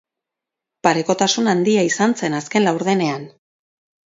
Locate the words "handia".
1.53-1.83